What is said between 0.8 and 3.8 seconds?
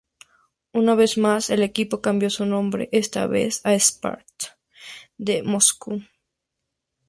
vez más el equipo cambió su nombre, esta vez a